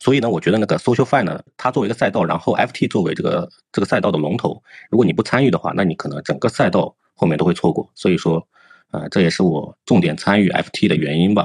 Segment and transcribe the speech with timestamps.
[0.00, 7.88] 所以呢，我觉得那个 SocialFi 呢，它作为一个赛道，然后 FT 作为这个这个赛道的龙头，如果你不参与的话，那你可能整个赛道后面都会错过。
[7.94, 8.44] 所以说，
[8.90, 11.44] 呃，这也是我重点参与 FT 的原因吧。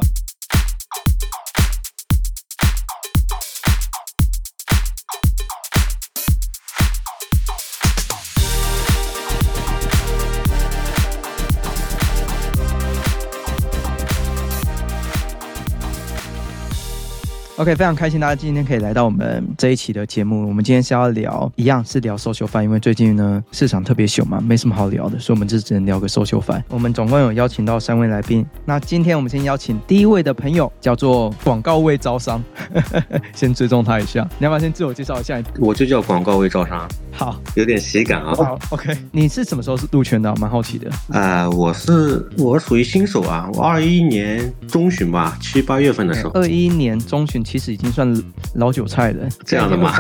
[17.58, 20.46] OK，非常开心大家今天可以来到我们这一期的节目。
[20.46, 32.44] 我们今天是要聊，一样是聊 social f 因为最近呢市场特别熊嘛，没什么好聊的，所以我们就只能聊个 social f 我们总共有邀请到三位来宾，那今天我们先邀请第一位的朋友，叫做广告位招商，
[33.34, 34.28] 先追踪他一下。
[34.38, 35.42] 你要不要先自我介绍一下？
[35.58, 36.86] 我就叫广告位招商。
[37.16, 38.34] 好，有点喜感啊。
[38.36, 38.96] 好，OK。
[39.12, 40.36] 你是什么时候是入圈的？
[40.36, 40.92] 蛮好奇的。
[41.12, 46.32] 呃，我是我属于新手啊，我二一年中旬吧，七八月份的时候。
[46.32, 48.22] 二一年中旬其实已经算
[48.56, 49.28] 老韭菜了。
[49.46, 49.94] 这样的吗？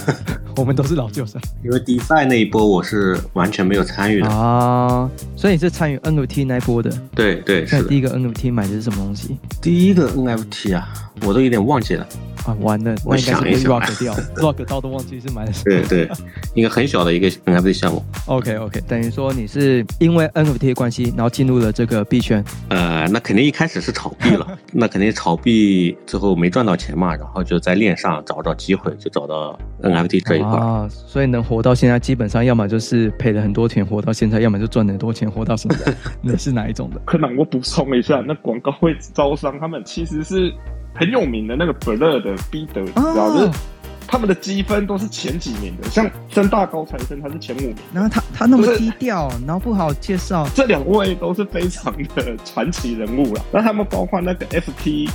[0.56, 1.40] 我们都是老韭菜。
[1.64, 6.90] 因为 DeFi 那一波我是完全没有参与的啊，所以你是参与 NFT 那一波的。
[7.14, 7.82] 对对，是。
[7.84, 9.38] 第一个 NFT 买的是什么东西？
[9.62, 10.88] 第一个 NFT 啊，
[11.22, 12.06] 我都有点忘记了。
[12.48, 15.64] 啊，完了，我想一想，rock 掉，rock 到都忘记是买的什么。
[15.66, 16.10] 对对，
[16.54, 18.02] 一个很小的一个 NFT 项目。
[18.24, 22.42] OK OK，等于说你是因为 NFT 的关系，然后进入了这个币圈。
[22.70, 30.58] 呃，那肯定一开始是炒币了， 那肯定炒币之后没赚到钱嘛，然后就在链上找找机会，就找到 NFT 这一块。
[30.58, 35.94] 啊，所以能活到现在，基本上要么就是赔了很多钱活到现在，要么就赚了很多钱活到现在。
[36.22, 37.00] 那是哪一种的？
[37.04, 40.50] 可能我补充一下，那广告会招商，他们其实是。
[40.98, 43.58] 很有名的那个 Blur 的 B 德，你知道就是
[44.06, 47.76] 他们的积分都是前几名的，像深大高材生他是前五名。
[47.92, 50.48] 然后他他那么低调，然后不好介绍。
[50.54, 53.44] 这两位都是非常的传奇人物了。
[53.52, 55.08] 那他们包括那个 FT。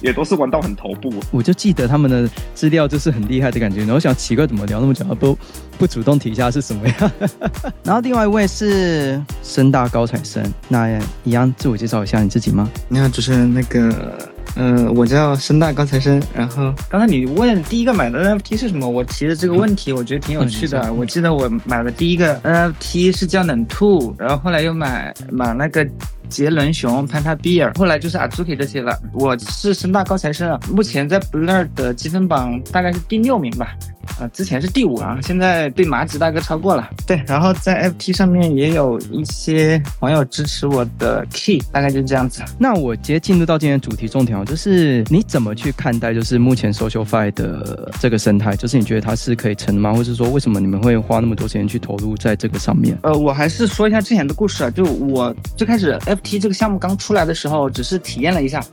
[0.00, 3.80] 也都是玩到很头部，我就记得他们的资料就是很厉害的感觉。
[3.80, 5.38] 然后想奇怪怎么聊那么久，不
[5.78, 7.10] 不主动提一下是什么样。
[7.82, 12.68] 然后另外一位是深大高材生，那一样自我介绍一下你自己吗？
[12.88, 14.18] 你好，主持人，那个，
[14.56, 16.22] 嗯，我叫深大高材生。
[16.34, 18.88] 然后刚才你问第一个买的 NFT 是什么？
[18.88, 20.92] 我提的这个问题，我觉得挺有趣的。
[20.92, 25.86] 我记得我买的第一个 NFT 是叫冷兔，然后后来又买买那个。
[26.28, 28.96] 杰伦熊、潘塔比尔，后来就是阿朱克这些了。
[29.12, 33.74] 我是深大高材生，目前在 Blur 的积分榜大概是第六名吧。
[34.18, 36.88] 啊，之前是第五啊，现在被马吉大哥超过了。
[37.06, 42.42] 对，然后在 FT 上面也有一些网友支持我的 Key，大概就是这样子。
[42.58, 48.56] 那我直接进入到今天主题重点哦，就是你怎么去看待就是目前 SocialFi 的这个生态？
[48.56, 49.92] 就是你觉得它是可以成的吗？
[49.92, 52.98] 或者说为什么你们会花那么多时间去投入在这个上面？
[53.02, 58.64] 呃，我还是说一下之前的故事啊，就我最开始 FT 这个项目刚出来的时候，只是体验了一下，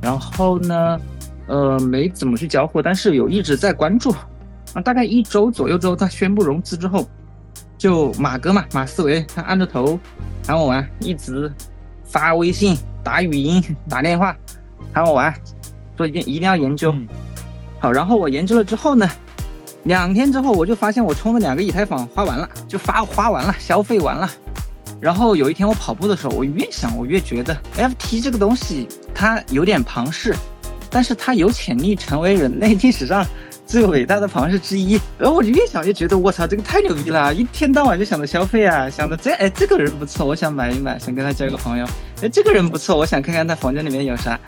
[0.00, 0.98] 然后呢，
[1.46, 4.14] 呃，没怎么去交互，但是有一直在关注。
[4.74, 7.08] 啊，大概一周左右之后，他宣布融资之后，
[7.78, 9.98] 就马哥嘛，马思维，他按着头
[10.46, 11.50] 喊我玩，一直
[12.04, 14.36] 发微信、打语音、打电话
[14.92, 15.32] 喊我玩，
[15.96, 16.92] 说一定一定要研究。
[17.78, 19.08] 好，然后我研究了之后呢，
[19.84, 24.28] 两天之后我就发现我充的两个以太坊花完了，就发花完了，消费完了。
[25.00, 30.34] 然后有一天我跑步的时候，我越想我越觉得 FT 这个东西它有点庞氏，
[30.90, 33.24] 但是它有潜力成为人类历史上。
[33.66, 37.32] 最伟大的方式之一，然后我就越想越觉得，我操，这个太牛逼了！
[37.34, 41.86] 一天到晚就想着消费啊，想着这哎这个人不错，我想买一买，想跟他交个朋友。
[42.22, 44.38] 哎，这个人不错，我想看看他房间里面有啥。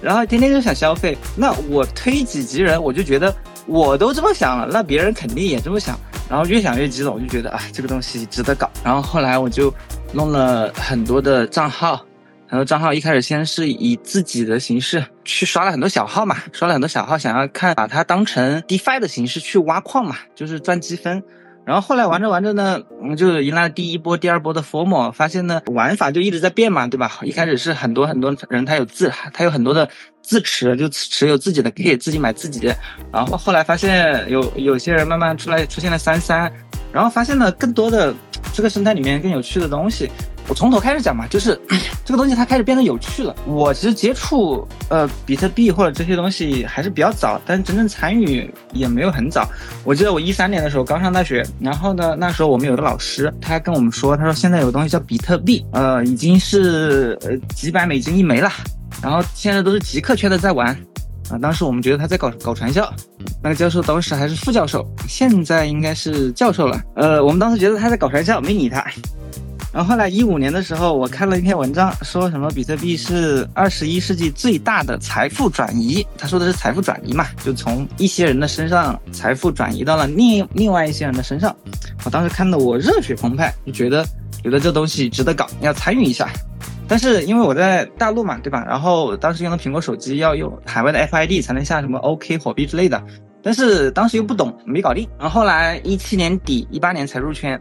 [0.00, 3.34] 然后天天就想消费，那我推己及人，我就觉得
[3.66, 5.98] 我都这么想了，那别人肯定也这么想。
[6.28, 8.70] 然后越想越激动，我就觉得啊，这个东西值得搞。
[8.84, 9.72] 然后后来我就
[10.12, 12.04] 弄了很多的账号。
[12.48, 21.22] 很多账号一开始先是以自己的形式去刷了很多小号嘛，刷了很多小号，想要看把它当成 DeFi 的形式去挖矿嘛，就是赚积分。
[21.66, 27.18] 然后后来玩着玩着呢，嗯，就迎来了第一波、第二波的 Form，发现呢玩法就一直在变嘛，对吧？
[27.22, 29.86] 一开始是很多很多人他有自他有很多的
[30.22, 32.74] 自持，就持有自己的可以自己买自己的。
[33.12, 36.50] 然后后来发现有有些人慢慢出来出现了三三，
[36.90, 38.14] 然后发现了更多的
[38.54, 40.10] 这个生态里面更有趣的东西。
[40.48, 41.60] 我从头开始讲嘛，就是
[42.04, 43.36] 这个东西它开始变得有趣了。
[43.44, 49.46] 我其实接触呃比特币或者这些东西还是比较早，但真正参与也没有很早。
[49.84, 58.50] 我记得我一三年的时候刚上大学，然后呢那时候我们有个老师，他跟我们说，他说现在有个东西叫比特币，呃已经是呃几百美金一枚了，
[59.02, 60.68] 然后现在都是极客圈的在玩
[61.30, 61.36] 啊。
[61.42, 62.90] 当时我们觉得他在搞搞传销，
[63.42, 66.80] 那个教授当时还是副教授，现在应该是教授了。
[66.96, 68.82] 呃，我们当时觉得他在搞传销，没理他。
[69.78, 76.04] 然后后来一五年的时候，我看了一篇文章，说什么比特币是二十一世纪最大的财富转移。
[76.18, 81.54] 他说的是财富转移嘛，就从一些人的身上财富转移到了另另外一些人的身上。
[82.04, 84.04] 我当时看的我热血澎湃，就觉得
[84.42, 86.28] 觉得这东西值得搞，要参与一下。
[86.88, 88.64] 但是因为我在大陆嘛，对吧？
[88.66, 93.00] 然后当时用的苹果手机要用海外的 FID 才能下什么 OK 火币之类的，
[93.44, 95.08] 但是当时又不懂，没搞定。
[95.20, 97.56] 然后后来一七年底、一八年才入圈。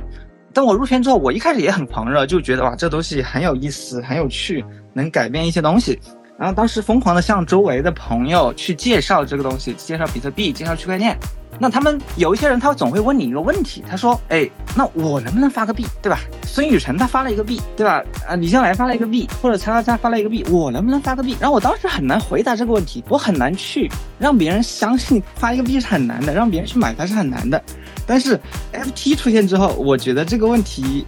[0.58, 6.00] 等我入圈之后，我一开始也很狂热，就觉得哇，这东西很有意思，很有趣，能改变一些东西。
[6.36, 11.16] 然后当时疯狂的向周围的朋友去介绍这个东西，介绍比特币，介绍区块链。
[11.60, 16.18] 那他们有一些人，他总会问你一个问题，他说：“哎，那我能不能发个币，对吧？
[16.44, 18.04] 孙雨晨他发了一个币，对吧？
[18.28, 23.88] 啊，李笑来发了一个币，或者叉叉叉发了一个币，我能不能发个币？”然后我当时很难回答这个问题，我很难去
[24.18, 27.62] 让别人相信发一个币是很难的，让别人去买它是很难的。
[28.08, 28.40] 但是
[28.74, 31.06] FT 出现之后，我觉得这个问题。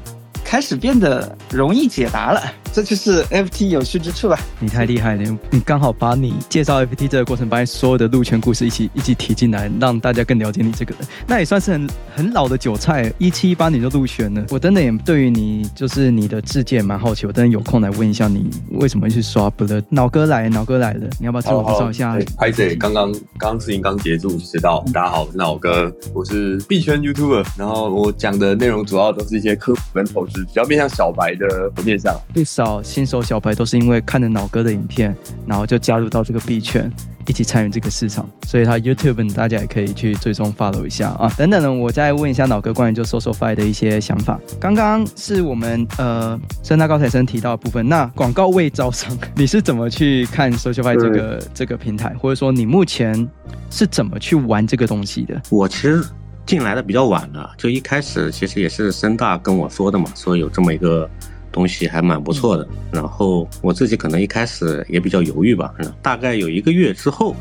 [0.50, 2.42] 开始变得容易解答了，
[2.74, 4.40] 这就是 FT 有趣之处吧？
[4.60, 11.08] 你太厉害了，你刚好把你介绍 FT 这个过程，把你所有的路权故事一起一起提进来，让大家更了解你这个人。
[11.28, 14.44] 那也算是很很老的韭菜，一七一八年就入选了。
[14.50, 19.80] 我真的也对于你就是你的自荐蛮好奇，我真的有空来问一下你为什么去刷不了？
[19.90, 22.18] 脑哥来，脑哥来了，你要不要自我介绍一下？
[22.40, 30.39] 嗨，这刚刚刚刚事情刚结束，知道大家好，我是脑哥，我是币圈 YouTuber，然后我讲的内容主要都是一些科普跟投资。
[30.46, 35.16] 比较面向小白的面向，不少新手小白都是因为看了脑哥的影片，
[35.46, 36.92] 然后就加入到这个币圈，
[37.28, 38.28] 一起参与这个市场。
[38.48, 41.32] 所以他 YouTube 大家也可以去追踪 follow 一下啊。
[41.38, 44.40] 等等呢，我再问一下脑哥关于就 SocialFi 的一些想法。
[44.60, 53.28] 刚刚是我们呃深大高材生提到的部分，那广告位招商， 你是怎么去看 SocialFi 这个这个平台，或者说你目前
[53.70, 55.42] 是怎么去玩这个东西的？
[55.50, 56.04] 我其实。
[56.50, 61.08] 进来的比较晚了，就一开始其实也是深大跟我说的嘛，说有这么一个
[61.52, 62.68] 东西还蛮不错的。
[62.92, 67.36] 然后我自己可能一开始也比较犹豫吧，大概有一个月之后，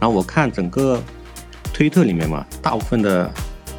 [0.00, 0.98] 然后我看整个
[1.70, 3.30] 推特里面嘛，大部分的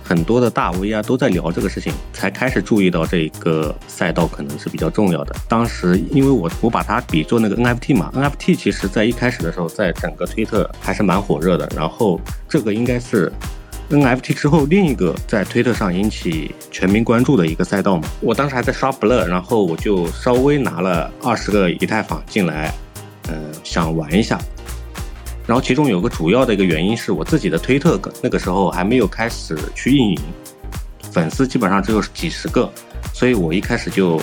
[0.03, 5.35] 很多的大 V 啊都在聊这个事情，才开始注意到这个赛道可能是比较重要的。
[5.49, 11.67] 当时因为我我把它比作那个 NFT 嘛，NFT 其实在一开始的时候，在整个推特还是蛮火热的。
[11.75, 13.33] 然后这个应该是。
[13.89, 22.73] NFT 之后，另一个在推特上引起全民关注的一个赛道嘛，我当时还在刷 Blur，然后我就稍微拿了二十个以太坊进来，
[23.29, 24.37] 嗯，想玩一下。
[25.45, 30.19] 然后其中有个主要的一个原因是我自己的推特那个时候还没有开始去运营，
[31.13, 32.69] 粉丝基本上只有几十个，
[33.13, 34.19] 所以我一开始就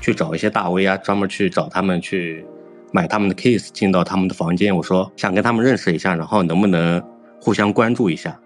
[0.00, 2.44] 去找一些大 V 啊，专门去找他们去
[2.90, 7.00] 买他们的 case，进到他们的房间，我说想跟他们认识一下，然后能不能
[7.40, 8.36] 互相关注一下。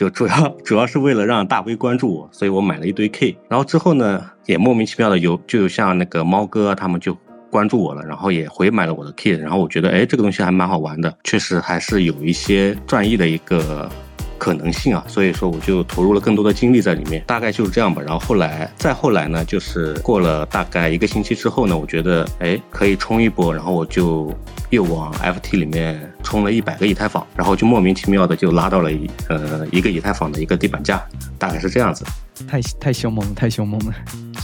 [0.00, 7.14] 就主要 主要是为了让大 V 关注我，所以我买了一堆 K，然后之后呢，也莫名其妙的有，就像那个猫哥他们就
[7.50, 13.90] 关注我了，然后也回买了我的 K，然后我觉得哎，这个东西还蛮好玩的，确实还是有一些赚意的一个。
[14.40, 18.00] 可能性啊，所以说我就投入了更多的精力在里面，大概就是这样吧。
[18.00, 24.34] 然后后来再后来呢，就是过了大概一个星期之后呢，我觉得哎可以冲一波，然后我就
[24.70, 28.90] 又往 FT 里面冲了一百个以太坊，然后就莫名其妙的就拉到了
[29.28, 31.02] 呃一个以太坊的一个地板价，
[31.38, 32.02] 大概是这样子。
[32.48, 33.94] 太太凶猛了，太凶猛了。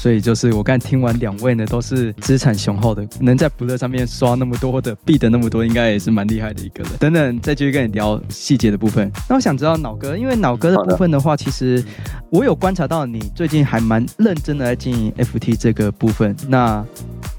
[0.06, 6.92] 所以就是我刚听完两位呢，都是资产雄厚的，能在不乐上面刷那么多的币的那么多，应该也是蛮厉害的一个人。
[7.00, 9.10] 等等，再继续跟你聊细节的部分。
[9.28, 11.84] 那我想知道脑哥，因为脑哥的部分的话，其实
[12.30, 16.36] 我有观察到你最近还蛮认真的在经营 FT 这个部分。
[16.46, 16.86] 那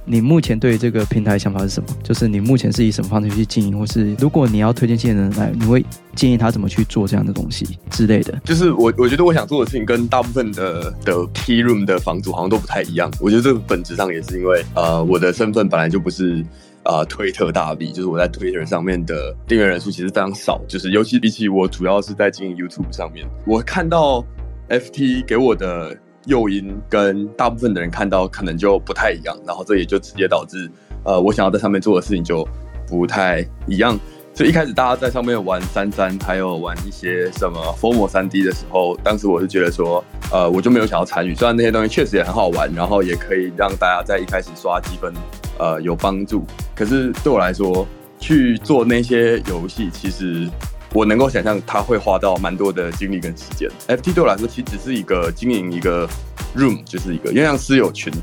[0.09, 1.89] 你目前对这个平台想法是什么？
[2.01, 5.85] 就是你目前是以什么方式去经营，或是如果你要推荐新人来，你会
[6.15, 8.39] 建议他怎么去做这样的东西之类的？
[8.45, 13.11] 就是我我觉得我想做的事情跟大部分的的 T Room 的房主好像都不太一样。
[13.19, 16.41] 我觉得这个本质上也是因为呃我的身份本来就不是
[16.83, 24.25] 啊推特大 V，就是我在 Twitter 上面的订阅人数其实非常少，就是尤其比起我主要是在经营 YouTube 上面，我看到
[24.69, 25.97] FT 给我的。
[26.27, 30.69] 诱因跟大部分的人看到可能就不太一样，然后这也就直接导致，
[31.03, 32.47] 呃，我想要在上面做的事情就
[32.87, 33.99] 不太一样。
[34.33, 41.33] 所以一开始大家在上面玩三三，还有玩一些什么 Form 三 D 的时候，当时我是觉得说，呃，我就没有想要参与。
[41.33, 45.11] 虽然那些东西确实也很好玩，然后也可以让大家在一开始刷积分，
[45.57, 46.45] 呃，有帮助。
[46.75, 47.87] 可是对我来说，
[48.19, 50.47] 去做那些游戏，其实。
[50.93, 53.69] 我能够想象他会花到蛮多的精力跟时间。
[53.87, 56.07] FT 对我来说，其实只是一个经营一个
[56.55, 58.13] room，就是一个因为像私有群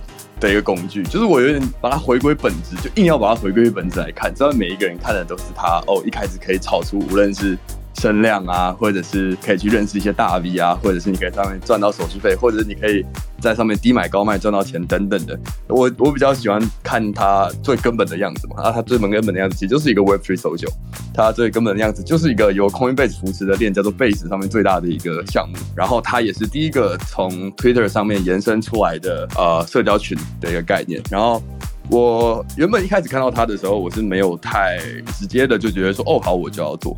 [0.40, 1.02] 的一个工具。
[1.04, 4.34] 就是我有点把它回归本质，就硬要把它回归本质来看。
[4.34, 7.58] 知道每一个人看的都是他哦，一开始可以炒出无论是。
[8.04, 13.02] 声量啊，或者是可以去认识一些大 V 啊，或者是你可以上面赚到手续费，或者是你可以
[13.40, 15.40] 在上面低买高卖赚到钱等等的。
[15.68, 20.68] 我我比较喜欢看它最根本的样子嘛，啊，它最根本的样子其实就是一个 Web3 social，
[21.14, 31.42] 它最根本的样子就是一个由 Coinbase 扶持的链叫做 Base 上面最大的一个项目，然后它也是第一个从 Twitter 上面延伸出来的呃社交群的一个概念，然后。
[31.90, 34.78] 我原本一开始看到他的时候，我是没有太
[35.18, 36.96] 直接的就觉得说，哦，好，我就要做。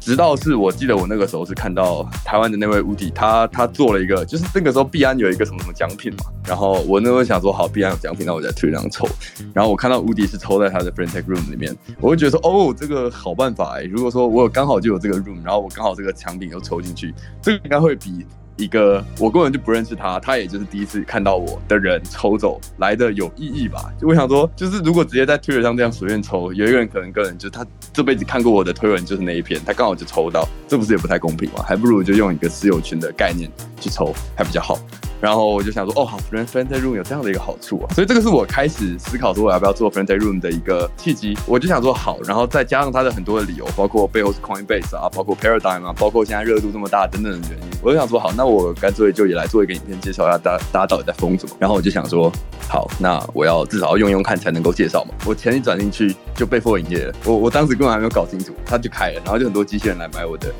[0.00, 6.26] 直到是我记得我那个时候是看到台湾的那位乌迪，他他做了一个，就是那个时候币安有一个什么什么奖品嘛。
[6.46, 9.06] 然后我那时候想说，好，币安有奖品，那我在推上抽。
[9.54, 13.84] 然后我看到乌迪是抽在他的 Friend Tech Room 里面，我会觉得说，哦，这个好办法哎。
[13.84, 18.26] 如果说我有刚好就有这个 room，然后我刚好这个奖品又抽进去，这个应该会比。
[18.58, 23.90] 一个我根本就不认识他，他也就是第一次看到我的人抽走来的有意义吧？
[23.98, 31.64] 就我想说，就是如果直接在推文上这样随便抽，有一个人可能个人就他这辈子看过我的推文就是那一篇，他刚好就抽到，这不是也不太公平吗？
[31.64, 33.48] 还不如就用一个私有群的概念
[33.80, 34.76] 去抽，还比较好。
[35.20, 41.36] 然后我就想说，哦，好，friend friend room 有这样的一个好处啊，所以这个是我开始思考说我要不要做 friend room 的一个契机。
[41.44, 51.54] 我就想说好，然后再加上它的很多的理由，包括背后是 Coinbase 啊，包括 Paradigm 啊，包括现在热度这么大等等的原因，我就想说好，那我干脆就也来做一个影片介绍一下大家大家到底在疯什么。
[51.58, 52.32] 然后我就想说
[52.68, 55.14] 好，那我要至少要用用看才能够介绍嘛。
[55.26, 60.52] 我钱一转进去就被迫营业了，我我当时根本还没有搞清楚，他就开了，然后就很多机器人来买我的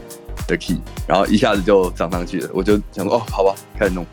[0.46, 2.50] 的 key，然后一下子就涨上去了。
[2.52, 4.04] 我就想说哦，好吧，开始弄。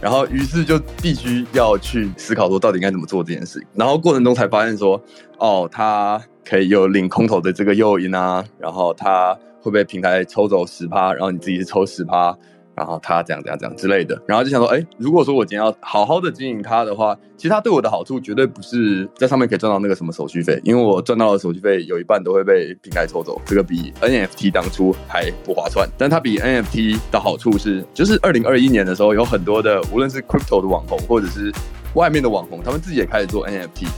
[0.00, 3.60] 然后，于是就必须要去思考说，到底应该怎么做这件事。
[3.74, 5.02] 然后过程中才发现说，
[5.38, 12.32] 哦，他可以有领空投的这个诱因啊，然后他会被平台抽走十趴，然后你自己是抽十趴。
[12.78, 25.88] 然后他这样这样这样之类的，然后就想说，哎，如果说我今天要好好的经营它的话，其实它对我的好处绝对不是在上面可以赚到那个什么手续费，因为我赚到的手续费有一半都会被平台抽走，这个比 NFT 当初还不划算。
[25.98, 31.52] 但它比 NFT 的好处是，就是二零二一年的时候，有很多的无论是 Crypto 的网红，或者是
[31.94, 33.88] 外面的网红，他们自己也开始做 NFT。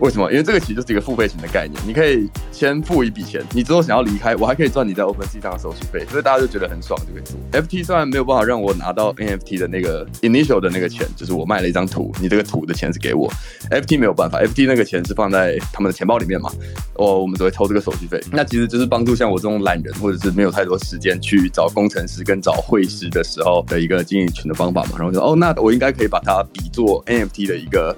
[0.00, 0.30] 为什么？
[0.30, 7.36] 因为这个其实就是一个付费型的概念，你可以先付一笔钱，你之后想要离开，我还可以赚你在 OpenSea 上的手续费，所以大家就觉得很爽，就可以做。
[7.52, 13.28] FT 虽然没有办法让我拿到 NFT 的那个 initial 的那个钱，就是我卖了一张图，你这个图的钱是给我
[13.70, 16.50] ，FT 没有办法，FT 那个钱是放在他们的钱包里面嘛，
[16.94, 18.20] 哦，我们只会抽这个手续费。
[18.30, 24.90] 那其实就是帮助像我这种懒人，或者是没有太多时间去找工程师跟找会师的时候的一个经营群的方法嘛。
[24.96, 27.96] 然后就哦，那我应该可以把它比作 NFT 的一个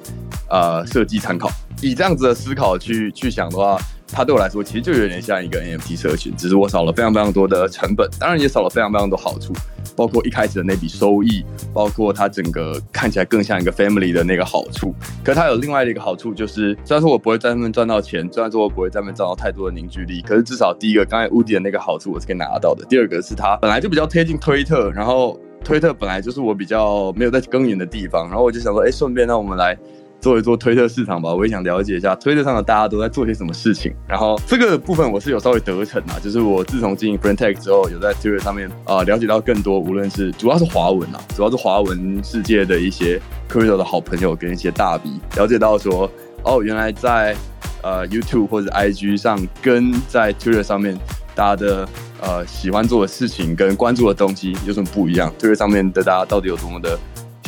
[0.48, 1.50] 呃设计参考。
[1.82, 3.78] 以这样子的思考去去想的话，
[4.12, 9.52] 它对我来说其实就有点像一个 NFT 社群，只是我少了非常非常多的成本，当然也少了非常非常多好处，
[9.96, 14.94] 包括一开始的那笔收益，包括它整个看起来更像一个 family 的那个好处。
[15.24, 22.84] 可它有另外的一个好处，就是虽然说我不会在上面赚到钱，虽然说我不会在上面赚到太多的凝聚力，可是至少第一个刚才乌迪的那个好处我是可以拿到的。
[22.86, 29.78] 第二个是它本来就比较贴近推特，然后推特本来就是我比较没有在耕耘的地方，然后我就想说，哎，顺便让我们来。
[30.20, 33.92] 做一做推特市场吧，我也想了解一下推特上的大家都在做些什么事情。
[34.06, 45.02] 然后这个部分我是有稍微得逞啊，就是我自从经营 Friend Tech 之后，有在推特上面啊了解到更多，无论是主要是华文啊，主要是华文世界的一些 Crypto 的好朋友跟一些大 V，
[45.36, 46.10] 了解到说，
[46.42, 47.34] 哦，原来在
[47.82, 50.98] 呃 YouTube 或者 IG 上跟在 Twitter 上面
[51.34, 51.88] 大家的
[52.20, 56.98] 呃喜欢做的事情跟关注的东西有什么不一样？Twitter 上面的大家到底有多么的？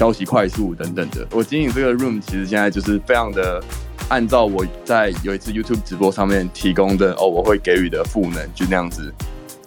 [0.02, 3.62] 消息快速等等的，我经营这个 room 其实现在就是非常的
[4.09, 9.14] 按照我在有一次 YouTube 直播上面提供的哦，我会给予的赋能就那样子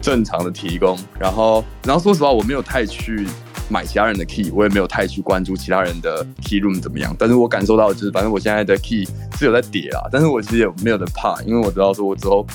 [0.01, 0.99] 正常的提供。
[1.17, 3.25] 然后，然后说实话，我没有太去
[3.69, 7.15] 买其他人的 key，我也没有太去关注其他人的 key room 怎么样。
[7.17, 9.07] 但是我感受到就是，反正我现在的 key
[9.39, 12.45] 是有在跌啊，但是我其实也没有的怕，因为我知道说我之后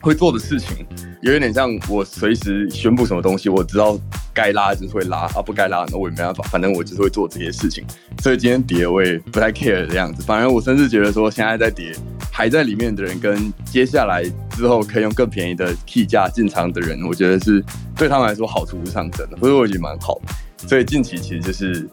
[0.00, 0.86] 会做的事情。
[1.20, 3.98] 有一点像我随时宣布什么东西，我知道
[4.32, 7.84] 该拉就是会拉啊，不该拉那我也没办法，反正我就是会做这些事情。
[8.22, 11.92] 所以今天跌我也不太 care 的样子，反而我甚至觉得说现在在跌
[12.30, 17.62] 还在里面的人，跟接下来之后可以用更便宜的 key 价进场的人，我觉得是
[17.96, 20.20] 对他们来说好处是上升的，所以我觉得蛮好。
[20.58, 21.88] 所以近期其实就是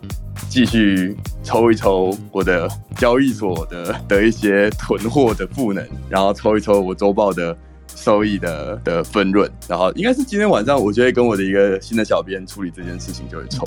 [0.47, 7.57] 继续抽一抽我的交易所的的一些囤货的赋能，然后抽一抽我周报的。
[7.95, 13.65] 收益的的分润，然后应该是今天晚上，我就会跟我的一个新的小编处理这件事情，就会抽，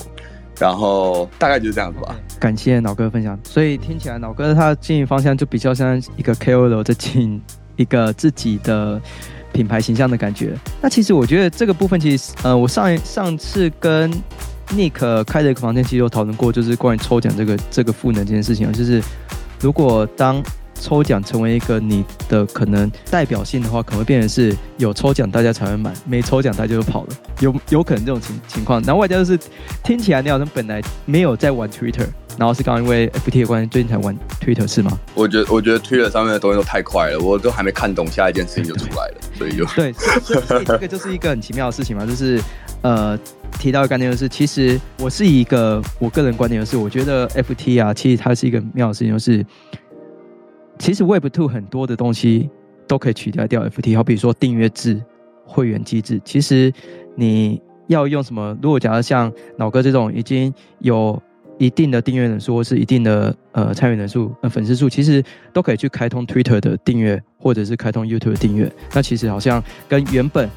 [0.60, 2.14] 然后大概就是这样子吧。
[2.38, 7.40] 感谢脑哥分享，所以听起来脑哥他经营方向就比较像一个 KOL 在经
[7.76, 9.00] 一个自己的
[9.52, 10.54] 品牌形象的感觉。
[10.80, 14.12] 那其实我觉得这个部分，其实呃，我上一上次跟
[14.70, 19.02] Nick 开的一个房间，其实有讨论过，就是关于抽奖这个这个赋能这件事情，就是
[19.60, 20.42] 如果当
[20.80, 27.08] 抽奖成为一个你的可能代表性的话，可能会变成是有抽奖大家才会买，没抽奖大家就跑了，
[27.40, 28.82] 有有可能这种情情况。
[28.82, 29.38] 然后外加就是
[29.82, 32.06] 听起来你好像本来没有在玩 Twitter，
[32.38, 34.98] 然后是刚刚因为 FT 的关系最近才玩 Twitter 是吗？
[35.14, 39.92] 我觉得我觉得 Twitter 上面的东西都太快了，我都还没看懂下一件事情就出来了，所以就对，
[40.22, 42.40] 所以这个就是一个很奇妙的事情嘛，就是
[42.82, 43.18] 呃
[43.58, 49.44] 提到的概念就是，其实我是一个我个人观点就是，我觉得 FT 啊，其实它是一个妙的事情，就是
[50.78, 52.48] 其实 Web Two 很多的东西
[52.86, 55.02] 都可以取代掉 FT，好比如说订阅制、
[55.44, 56.72] 会员机制，其实
[57.14, 58.56] 你要用什么？
[58.62, 61.20] 如果假如像老哥这种已经有
[61.58, 68.70] 一定的订阅人数或是一定的呃参与人数、呃粉丝数，其实都可以去开通 Twitter 的订阅，或者是开通 YouTube 的订阅。
[68.94, 70.48] 那其实好像跟原本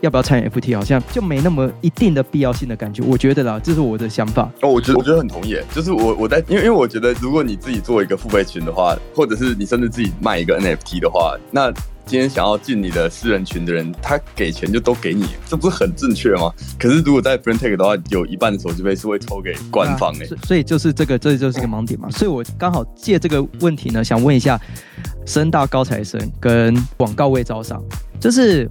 [0.00, 3.02] 要不要参与 FT 好像就没那么一定的必要性的感觉。
[3.02, 4.50] 我觉得啦，这是我的想法。
[4.62, 11.72] 哦，我觉得我觉得很同意，就是我我在因为因为我觉得如果你自己做一个付费群的话，或者是你甚至自己卖一个 NFT 的话，那
[12.06, 16.50] 今天想要进你的私人群的人，他给钱就都给你，这不是很正确吗？
[16.78, 22.08] 可是如果在 b r a n t a k 的话，有一半的手续费是会抽给官方 哎、所以所以就是这个，这就是一个盲点嘛。
[22.10, 24.58] 所以我刚好借这个问题呢，想问一下
[25.26, 27.82] 深大高材生跟广告位招商，
[28.20, 28.68] 就是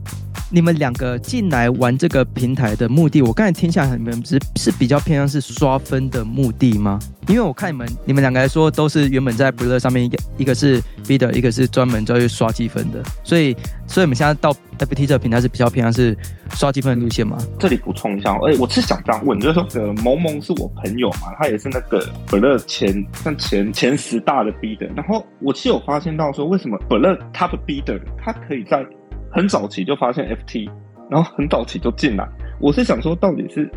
[0.50, 7.00] 你们两个进来玩这个平台的目的，我刚才听下来，你们是是比较偏向是刷分的目的吗？
[7.27, 13.54] 因为我看你们你们两个来说都是原本在 b l u 上面一个一个是 bidder，一个是专门就去刷积分的，所以
[13.86, 16.18] 所以你们现在到 FT 这个平台是比较偏向是
[16.51, 17.38] 刷积分的路线吗？
[17.60, 28.86] 这里补充一下，哎、我是想这样问，就是说，呃，萌萌是我朋友嘛，他也是那个本乐前像前前十大的 bidder，然后我是有发现到说，为什么本乐 top bidder 他可以在
[29.31, 30.69] 很早期就发现 FT，
[31.10, 32.27] 然后很早期就进来，
[32.60, 33.69] 我是想说，到底是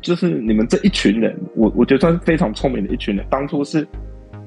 [0.00, 3.86] 就是你们这一群人，我我觉得算是非常聪明的一群人，当初是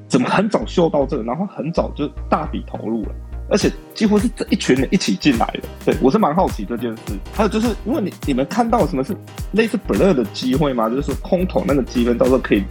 [0.07, 3.09] 怎么很早嗅到这个，然后很早就大笔投入了。
[3.51, 5.61] 而且几乎是这一群人一起进来的。
[5.83, 7.17] 对我是蛮好奇这件事。
[7.33, 9.11] 还有就是，因为你你们看到什么是
[9.53, 10.87] 类似 Blur 的机会吗？
[10.87, 12.63] 就是说空投那个积分到时候可以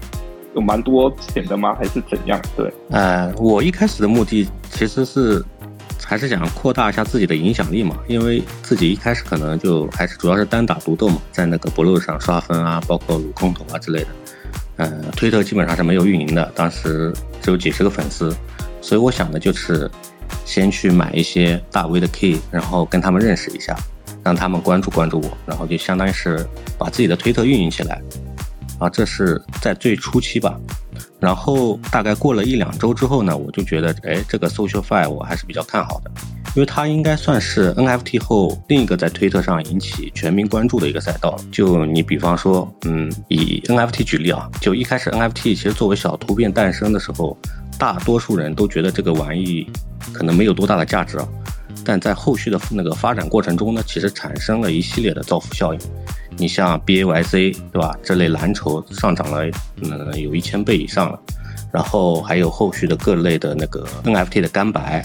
[0.54, 1.74] 有蛮多钱的吗？
[1.74, 2.40] 还是怎样？
[2.56, 5.44] 对，呃，我一开始的目的其实是
[6.08, 14.06] 还是想扩大一下自己的影响力嘛，因为自己一开始可能就还是主要是单打独斗嘛，在那个 Blue 上刷分啊，包括撸空投啊之类的。
[14.76, 18.34] 呃，推特基本上是没有运营的，当时只有几十个粉丝，
[18.80, 19.90] 所以我想的就是
[20.46, 23.76] 先去买一些大 V 的 key，然后跟他们认识一下，
[24.24, 26.42] 让他们关注关注我，然后就相当于是
[26.78, 28.00] 把自己的推特运营起来。
[28.78, 30.58] 啊，这是在最初期吧。
[31.20, 36.10] 然后大概过了一两周之后呢，我就觉得，哎，这个 SocialFi 我还是比较看好的，
[36.54, 41.36] 因为它应该算是 NFT 后另一个在推特上引起全民关注的一个赛道。
[41.50, 47.36] 就你比方说，嗯，以 NFT 举例啊，就一开始 NFT 其实作为小图片诞生的时候，
[47.78, 49.66] 大多数人都觉得这个玩意
[50.12, 51.26] 可能没有多大的价值啊。
[51.84, 55.80] 但在后续的那个发展过程中呢，其实产生了一系列的造福效应。
[56.38, 57.94] 你像 BAYC 对吧？
[58.02, 59.44] 这类蓝筹上涨了，
[59.82, 61.20] 嗯，有一千倍以上了。
[61.70, 65.04] 然后还有后续的各类的那个 NFT 的干白，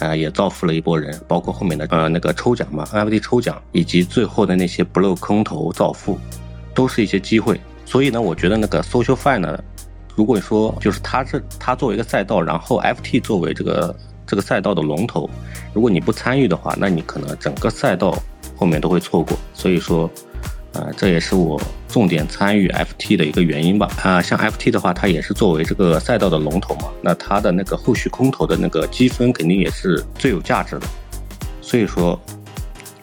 [0.00, 1.18] 呃，也造福了一波人。
[1.26, 6.18] 包括后面的呃那个抽奖嘛，NFT 抽奖，以及最后的那些 Blow 空头造富，
[6.74, 7.58] 都是一些机会。
[7.86, 9.58] 所以呢，我觉得那个 social fine 呢，
[10.14, 15.30] 如果说就是它是它作为一个赛道，然后 FT 作为这个这个赛道的龙头，
[15.72, 18.14] 如果你不参与的话，那你可能整个赛道
[18.56, 19.38] 后面都会错过。
[19.54, 20.10] 所以说。
[20.74, 23.88] 呃，这也是我重点参与 FT 的一个原因吧。
[24.02, 30.86] 啊、像 FT 的话，它也是作为这个赛道的龙头嘛，那它的那个后续空投的那个积分肯定也是最有价值的。
[31.62, 32.20] 所以说，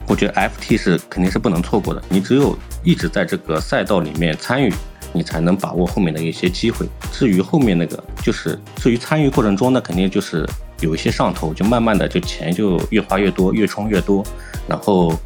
[0.05, 2.03] 我觉得 FT 是肯定是不能错过的。
[2.09, 4.73] 你只有一直在这个赛道里面参与，
[5.13, 6.85] 你才能把握后面的一些机会。
[7.13, 10.45] 至于后面那个，就是至于参与过程中那，肯定就是
[10.81, 14.21] 有一些上头，就慢慢的就钱就越花越多，越充越多，
[14.67, 15.17] 然后。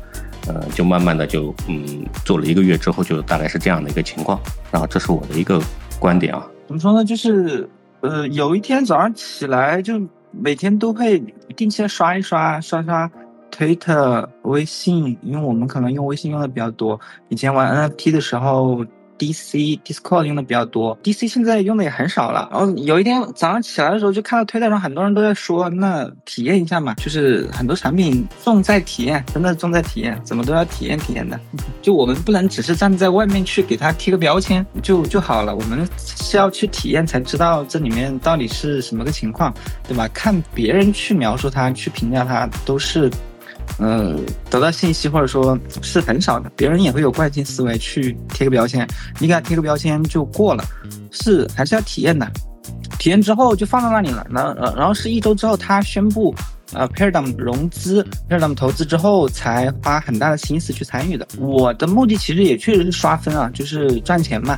[0.48, 4.40] 呃，就慢慢的就嗯做了一个月之后，就大概是这样的一个情况。
[4.72, 5.62] 然后这是我的一个
[6.00, 6.46] 观点啊。
[6.68, 7.04] 怎么说呢？
[7.04, 7.70] 就是
[8.02, 11.20] 呃，有一天早上起来，就每天都会
[11.56, 13.10] 定期的刷一刷，刷刷
[13.50, 17.00] 推特、微信，因为我们可能用微信用的比较多。
[17.30, 18.86] 以前玩 NFT 的时候。
[19.18, 22.50] DC Discord 用的比较多，DC 现在用的也很少了。
[22.52, 31.40] 然后有一天早上起来的时候，就看到推特上很多人都在说，那体验一下嘛，就是很多产品重在体验，真的重在体验，怎么都要体验体验的。
[31.82, 39.54] 就我们不能只是站在外面去给它贴个标签就就好了，我们是要去体验才知道这里面到底是什么个情况，
[39.88, 40.08] 对吧？
[40.14, 43.10] 看别人去描述它、去评价它，都是。
[43.78, 44.18] 呃，
[44.50, 48.88] 得到信息或者说是很少的，别人也会有惯性思维去贴个标签，
[49.20, 50.64] 你给他贴个标签就过了，
[51.12, 52.30] 是还是要体验的。
[52.98, 54.26] 体验之后就放到那里了。
[54.30, 56.34] 然后然后是一周之后，他宣布
[56.74, 61.28] 呃 Paradigm 融资，Paradigm 投资之后才花很大的心思去参与的。
[61.38, 64.58] 我的目的其实也确实是刷分啊，就是赚钱嘛。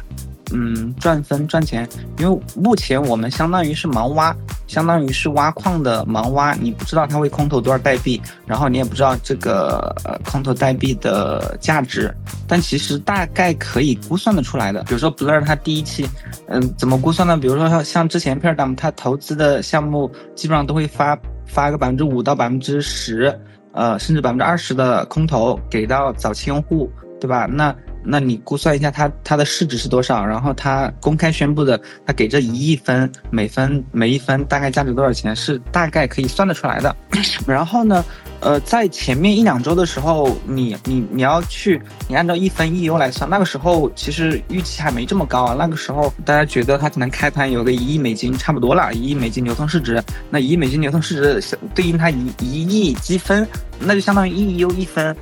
[0.54, 1.88] 嗯，赚分赚钱，
[2.20, 12.14] 因为目前我们相当于是盲挖，相当于是挖矿的盲挖，你不知道它会空投多少代币，然后你也不知道这个呃空投代币的价值，
[12.48, 14.84] 但其实大概可以估算的出来的。
[14.84, 16.08] 比如说 Blur 它第一期，
[16.48, 17.38] 嗯，怎么估算呢？
[17.38, 23.38] 比如说像之前 p a r d a m 它投资的项目，基本上都会发发个百分之五到百分之十，
[23.74, 27.46] 呃，甚至百分之二十的空投给到早期用户，对吧？
[27.46, 30.26] 那那你估算一下它它的市值是多少？
[30.26, 35.36] 然后它公开宣布的，它给这一亿分，每分每一分大概价值多少钱？
[35.36, 36.96] 是大概可以算得出来的。
[37.46, 38.04] 然后呢，
[38.40, 45.56] 呃，在前面一两周的时候，你你你要去，你按照一分一 U 来算，那个时候其实预期还没这么高啊。
[45.58, 53.48] 那个时候大家觉得它可能开盘有个一亿美金差不多了，一亿美金流通市值，那一亿美金流通市值对应它一一亿积分，
[53.80, 55.16] 那就相当于一 U 一分。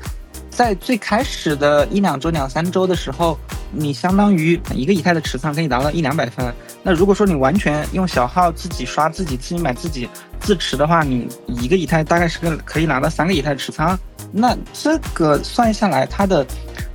[0.56, 3.38] 在最开始的一两周、两三周的时候，
[3.72, 6.54] 你相当于一个以太的持仓可以达到一两百分。
[6.82, 10.08] 那如果说你完全用小号自己刷、自己自己买、自己
[10.40, 14.00] 自持的话，你一个以太大概是个可以拿到三个以太持仓。
[14.32, 16.46] 那这个算下来，它的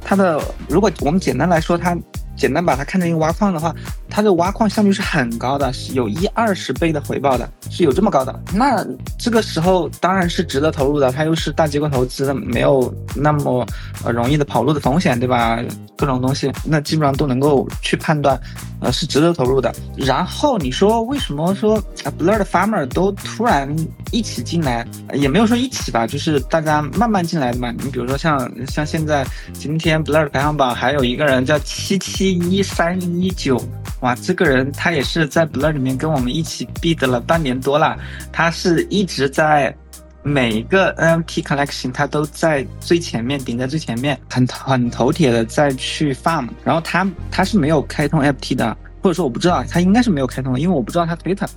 [0.02, 1.96] 它的，如果我们简单来说，它。
[2.36, 3.74] 简单把它看成一个挖矿的话，
[4.10, 8.42] 它的挖矿效率是很高的，是有一二十倍的回报的，是有这么高的。
[8.52, 8.84] 那
[9.18, 13.64] 这个时候当然是值得投入的，它又是大机构投资的，没有那么
[14.04, 15.58] 呃容易的跑路的风险，对吧？
[15.96, 18.40] 各种东西，那基本上都能够去判断，
[18.80, 19.70] 呃，是值得投入的。
[19.96, 21.78] 然后你说为什么说
[22.18, 23.68] Blur 的 Farmer 都突然
[24.10, 27.70] 一起进来，也没有说一起吧，就是大家慢慢进来的嘛。
[27.72, 32.40] 你比如说像像现在今天 Blur 的排行榜还有一个人叫七七。
[32.50, 33.60] 一三一九，
[34.00, 37.98] 哇，这个人他也是在 Blur 里面跟我们一起 bid 了半年多了，
[38.32, 39.74] 他是一直在
[40.22, 51.48] 每一个 NFT collection 他都在最前面，顶在最前面，很很头铁的在去 farm，然后他他是没有开通 FT 的，或者说我不知道，他应该是没有开通，因为我不知道他 Twitter，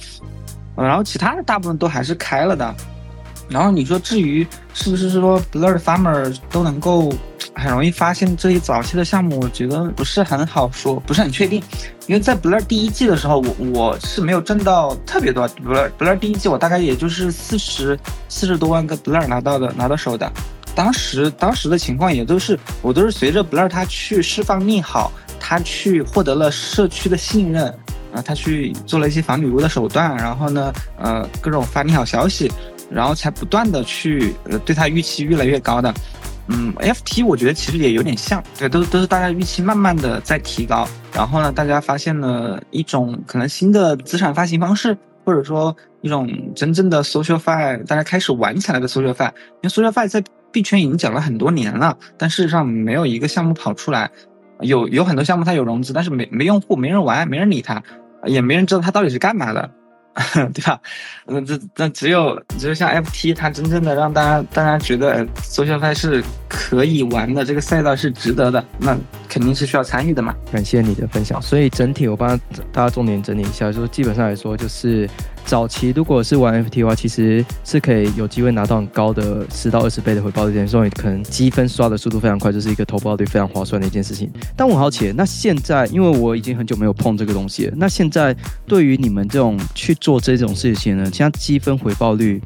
[0.75, 2.75] 然后其他的大部分都还是开了的。
[3.49, 7.13] 然后你说，至于是不是说 Blur Farmer 都能够
[7.55, 11.61] 很容易发现这一早期的项目，我觉得不是很好说，不是很确定。
[12.07, 15.47] 因为在 Blur 第一季的时候，我我是没有挣到特别多。
[15.49, 20.29] Blur Blur 第一季我大概也就是四十四十多万个 Blur 拿到的拿到手的，
[20.75, 27.67] 当时当时的情况也都是我都是随着 Blur 他去释放利好，他去获得了社区的信任，
[28.13, 32.51] 啊，他去做了一些防女巫的手段，然后呢，呃，各种发利好消息。
[32.91, 35.91] 然后才不断的去呃对他预期越来越高的，
[36.47, 49.27] 嗯，FT 我觉得其实也有点像，对，都都是大家预期慢慢的在提高，然后呢，大家发现了一种可能新的资产发行方式，或者说一种真正的 social fi，大家开始玩起来的 social fi，
[49.61, 54.11] 因为 social fi 在币圈已经讲了很多年了，但事实上没有一个项目跑出来，
[54.59, 57.81] 有有很多项目它有融资，但是没没用户，没人玩，没人理它，
[58.25, 59.71] 也没人知道它到底是干嘛的。
[60.53, 60.79] 对吧？
[61.25, 68.97] 那这那只有只有像 FT，它真正的让大家大家觉得缩小派是可以玩的，这个赛道是值得的，那
[69.27, 70.35] 肯定是需要参与的嘛。
[70.51, 71.41] 感谢你的分享。
[71.41, 72.39] 所以整体我帮
[72.71, 75.09] 大家重点整理一下，就是基本上来说就是。
[75.45, 84.31] 早期如果是玩 FT 的话，其实是可以有机会拿到很高的十到二十倍的回报率，所以可能积分刷的速度非常快，这是一个投报率非常划算的一件事情。
[84.55, 92.41] 但我好奇，那现在因为我已经很久没有碰这个东西了，那现在对于你们这种去做这种事情呢，现在积分回报率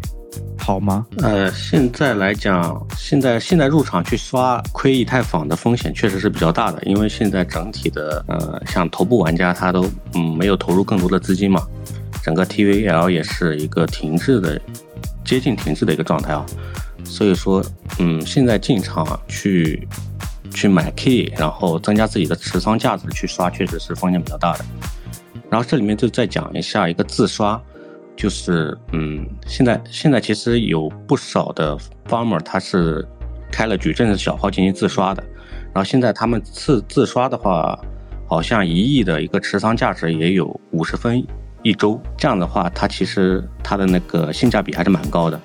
[0.58, 1.06] 好吗？
[1.20, 11.66] 呃，现在来讲，现在现在入场去刷亏以太坊的风险确实是比较大的，因为现在整体的呃，像头部玩家他都嗯没有投入更多的资金嘛。
[12.24, 14.60] 整个 TVL 也是一个停滞的，
[15.24, 16.46] 接近停滞的一个状态啊，
[17.04, 17.64] 所以说，
[18.00, 19.88] 嗯，现在进场去
[20.52, 24.66] 去买 Key，然后增加自己的持仓价值去刷，确实是风险比较大的。
[25.50, 27.62] 然后这里面就再讲一下一个自刷，
[28.16, 31.78] 就是嗯，现在现在其实有不少的
[32.10, 33.08] Farmer 他是
[33.52, 35.24] 开了矩阵的小号进行自刷的，
[35.74, 37.80] 然后现在他们自自刷的话，
[38.28, 41.26] 好像一亿的一个持仓价值也有五十分。
[41.64, 45.40] 一周这样的话，它其实它的那个性价比还是蛮高的，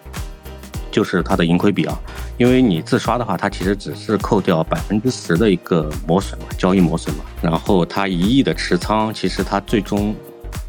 [0.91, 1.99] 就是它的盈亏比啊。
[2.39, 7.25] 因为你自刷的话，它其实只是扣掉百分之十的一个磨损嘛，交易磨损嘛。
[7.41, 10.15] 然后它一亿的持仓，其实它最终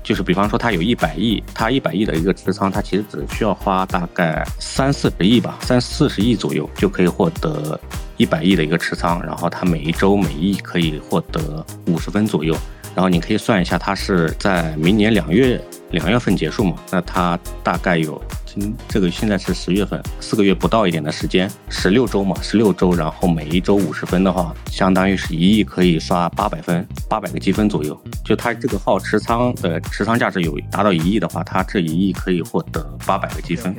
[0.04, 7.80] 就是，比方说它有一百亿，它一百亿的一个持仓，它其实只需要花大概三四十亿吧，三四十亿左右就可以获得
[8.18, 9.24] 一百亿的一个持仓。
[9.24, 12.56] 然后它每一周每亿可以获得五十分左右。
[12.96, 15.60] 然后你可以算一下，它是在明年两月
[15.92, 16.76] 两月份结束嘛？
[16.92, 28.00] 那它大概有今这个现在是十月份，四个月不到一点的时间，十六周嘛，十六周，然后每一周五十分的话，相当于是一亿可以刷八百分，八百个积分左右。
[28.24, 33.76] 就它这个号持仓的持仓价值有达到一亿的话，它这一亿可以获得八百个积分。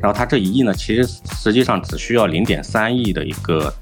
[0.00, 3.74] 然后它这一亿呢，其实实际上只需要零点三亿的一个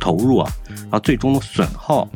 [0.00, 2.08] 投入啊，然后最终的损耗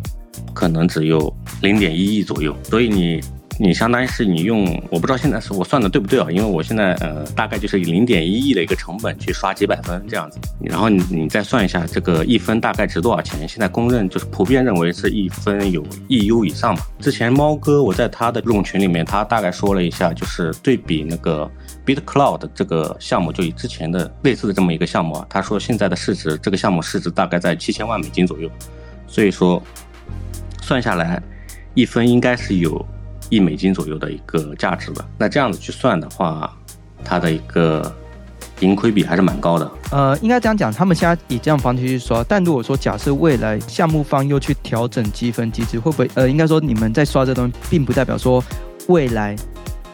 [0.54, 3.20] 可能只有零点一亿左右，所以你
[3.58, 6.26] 你相当于是你用，我不知道现在是我算的对不对啊？
[6.30, 13.48] 因为我现在呃大概就是以零点一亿的一个成本去刷几百分这样子，然后你你再算一下这个一分大概值多少钱？
[13.48, 16.82] 现在公认就是普遍认为是一分有一 U 以上嘛。
[16.98, 21.50] 之前猫哥我在他的入众群里面，他大概说了一下，就是对比那个
[21.86, 28.50] BitCloud 这个项目，就以之前的类似的这么一个项目啊，他说现在的市值这个项目市值大概在七千万美金左右，
[29.06, 29.62] 所以说
[30.66, 31.22] 算下来
[31.74, 32.84] 一分应该是有
[33.28, 35.04] 一美金左右的一个价值的。
[35.16, 36.52] 那这样子去算的话，
[37.04, 37.94] 它的一个
[38.58, 39.70] 盈亏比还是蛮高的。
[39.92, 46.10] 呃，应该这样讲，他们现在以这样方式去刷，但如果说假设未来项目方又去调整积分机制，会不会？
[46.14, 48.42] 呃，应该说你们在刷这东西，并不代表说
[48.88, 49.36] 未来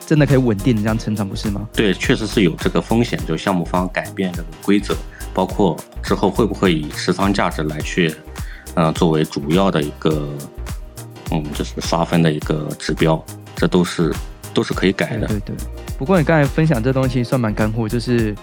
[0.07, 1.69] 真的可以稳定的这样成长，不是吗？
[1.75, 4.97] 对，确实是有这个风险，就项目方改变这个规则，
[5.35, 8.15] 包括之后会不会以持仓价值来去，
[8.75, 10.27] 呃，作为主要的一个，
[11.31, 13.23] 嗯，就是刷分的一个指标，
[13.55, 14.13] 这都是
[14.55, 15.27] 都是可以改的。
[15.27, 15.55] 对对。
[15.99, 18.35] 不过你刚才分享这东西算蛮干货，就是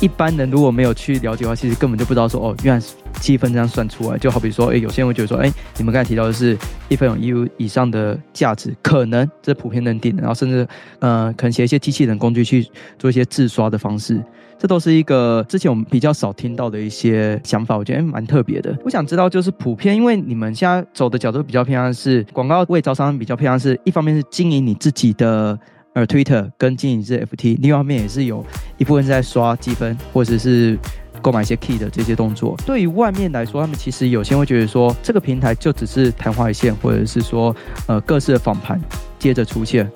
[0.00, 2.86] 一般人如果没有去了解的话，其实根本就不知道说哦，原来
[3.20, 4.16] 积分这样算出来。
[4.18, 6.56] 就好比说，哎，有些人会觉得说，哎，你们刚才提到的是
[6.88, 10.66] 一分有一以上的价值，可能这普遍认定，然后甚至
[11.00, 12.66] 呃，可能写一些机器人工具去
[12.98, 14.22] 做一些自刷的方式，
[14.66, 18.76] 这都是一个之前我们比较少听到的一些想法，我觉得蛮特别的。
[18.84, 25.56] 我想知道就是普遍，因为你们现在走的角度比较偏向是广告为招商，比较偏向是一方面是经营你自己的。
[25.94, 28.44] 而 Twitter 跟经营是 FT，另外一方面也是有
[28.76, 30.76] 一部分是在刷积分，或者是
[31.22, 32.56] 购买一些 Key 的这些动作。
[32.66, 37.54] 对于外面来说，他们其实有些会觉得说，这个平台就只是昙花一现，或者是说，
[37.86, 38.80] 呃，各式的访盘
[39.16, 39.88] 接着出现。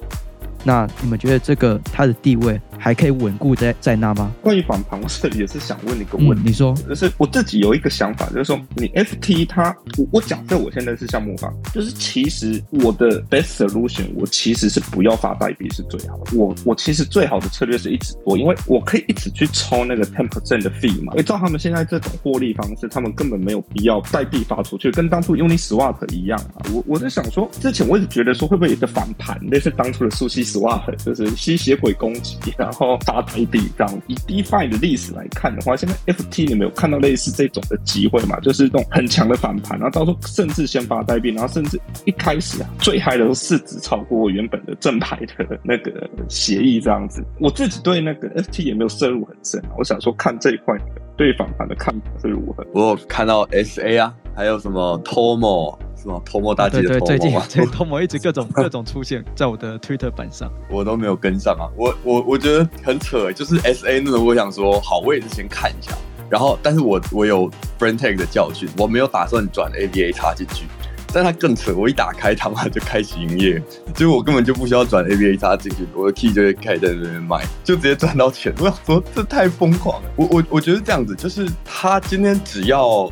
[0.63, 4.33] 那你们觉得这个它的地位还可以稳固在在那吗？
[4.43, 16.37] 关于反盘，我这里也是想问你一个问题，你说，就是我自己有一个想法，就是说你 FT 它，我我假设我现在是项目方，就是其实我的 best solution，我其实是不要发代币是最好的。
[16.37, 21.13] 我我其实最好的策略是一直做，因为我可以一直去抽那个 ten percent 的 fee 嘛。
[21.13, 26.65] 因为照他们现在这种获利方式，他们根本没有必要代币发出去，跟当初 Uniswap 一样啊。
[26.73, 32.39] 我我在想说，之前我一直觉得说会不会有一个反盘，类似当初的苏西 Swap，就是吸血鬼攻击，
[32.71, 34.03] 然后发代币这样。
[34.07, 38.39] 以 DeFi 的历史来看的话，现在 FT 你没有看到类似这种的机会嘛？
[38.41, 47.25] 就是这种很强的反盘，然后到时候甚至先发代币，然后甚至一开始啊，最嗨的市值超过原本的正牌的那个协议这样子。
[47.41, 50.77] 我自己对那个 FT 也没有深入很深，我想说看这一块
[51.17, 52.65] 对反盘的看法是如何。
[52.73, 57.45] 我有看到 SA 啊，还有什么 Tomo 是吗？Tomo 大对对，记得 Tomo 最近吗？
[57.53, 60.51] 对 Tomo 一直各种各种出现在我的 Twitter 版上。
[60.71, 61.69] 我都没有跟上啊。
[61.77, 65.93] 我我我觉得很扯欸，就是 S A 那种，我想说好，我也是先看一下，
[66.31, 70.65] 然后但是我我有 Tag 的教训，我没有打算转 A B A 插进去。
[71.13, 73.61] 但它更扯，我一打开他妈就开始营业，
[73.95, 78.55] 结果我根本就不需要转 A B A 插进去，我的 key 就会开始在那边卖，就直接赚到钱。
[78.61, 83.11] 我想说这太疯狂了，我我我觉得这样子，就是他今天只要。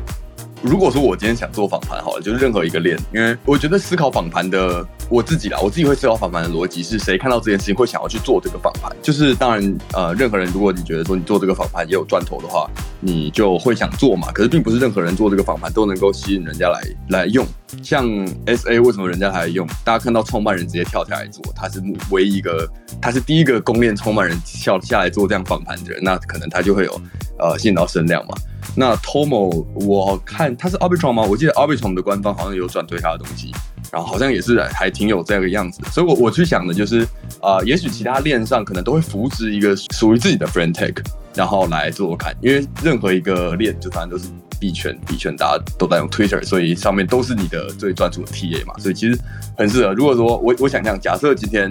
[0.61, 12.69] 如果说我今天想做访谈好了，就是任何一个链，因为我觉得思考访谈的我自己啦，我自己会思考访谈的逻辑是谁看到这件事情会想要去做这个访谈，就是当然呃，任何人如果你觉得说你做这个访谈也有赚头的话，
[12.99, 14.33] 你就会想做嘛。
[14.33, 17.45] 可是并不是任何人做这个访谈都能够吸引人家来来用。
[17.81, 18.05] 像
[18.45, 19.65] S A 为什么人家还用？
[19.85, 22.67] 大家看到创办人直接跳下来做，他是唯一一个，
[23.01, 27.01] 他是第一个公链创办人跳下来做这样访谈的人，那可能他就会有
[27.37, 28.35] 呃吸引到声量嘛。
[28.75, 31.23] 那 Tomo 我看他是 Arbitrum 吗？
[31.23, 33.51] 我记得 Arbitrum 的官方好像有转推他的东西，
[33.91, 35.81] 然后好像也是还挺有这个样子。
[35.91, 37.05] 所以，我我去想的就是，
[37.41, 40.95] 啊，也许其他链上可能都会扶植一个属于自己的 Friend Tag，
[41.35, 44.29] 然后来做看，因为任何一个链就反正都是
[44.59, 49.19] 币圈，币圈大家都在用 Twitter，所以上面都是你的最专属的 TA 嘛，所以其实
[49.57, 49.93] 很适合。
[49.93, 51.69] 如果说我我想象，假设今天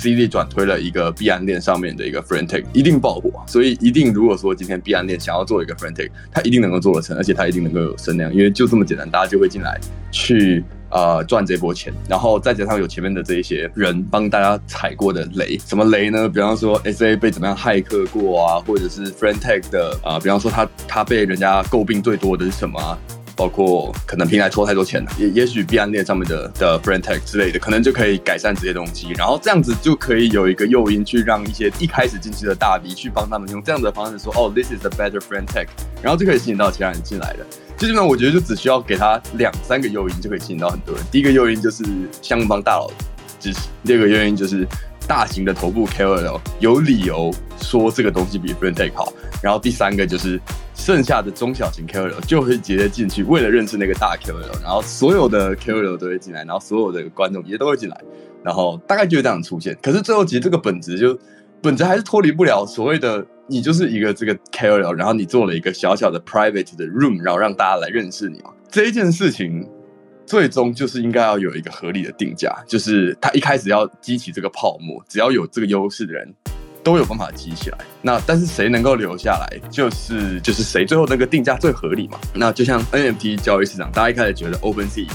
[0.00, 9.78] CD 转推了一个币安链上面的一个 Friend Tag，一定爆火，所以一定如果说今天币安链想要做一个 Friend Tag，它一定能够做得成，而且它一定能够有声量，因为就这么简单，大家就会进来
[10.10, 16.28] 去呃赚这波钱，然后再加上有前面的这一些人帮大家踩过的雷，什么雷呢？
[16.28, 22.98] 比方说 SA 被怎么样骇客过啊，或者是 Friend Tag 的啊、比方说他他被人家诟病最多的是什么啊？
[23.40, 35.68] 包括可能平台抽太多钱了，也也许币安链上面的的 friend Tech 之类的，可能就可以改善这些东西，然后这样子就可以有一个诱因去让一些一开始进去的大 V 去帮他们用这样的方式说，哦，this is a better friend Tech
[36.02, 37.46] 然后就可以吸引到其他人进来了。
[37.78, 41.02] 基本上我觉得就只需要给他两三个诱因就可以吸引到很多人。
[41.10, 41.82] 第一个诱因就是
[42.20, 42.90] 项目方大佬
[43.38, 44.66] 支持，第二个诱因就是
[45.08, 49.10] 大型的头部 KOL 有理由说这个东西比 friend Tech 好，
[49.42, 50.38] 然后第三个就是
[50.80, 58.00] 剩下的中小型 KOL 就会直接进去，为了认识那个大 KOL，然后所有的 KOL 都会进来，然后所有的观众也都会进来，
[58.42, 59.76] 然后大概就是这样出现。
[59.82, 61.16] 可是最后其实这个本质就
[61.60, 63.26] 本质还是脱离不了所谓的。
[63.52, 68.52] 你就是一个这个 KOL，然后你做了一个小小的 private 的 room，然后让大家来认识你嘛。
[68.70, 69.68] 这一件事情
[70.24, 76.32] 最终就是应该要有一个合理的定价，就是他一开始要激起这个泡沫，只要有这个优势的人
[76.82, 77.78] 都有办法激起来。
[78.02, 82.18] 那但是谁能够留下来，就是就是谁最后那个定价最合理嘛。
[82.34, 85.06] 那就像 NFT 交易市场，大家一开始觉得 OpenSea。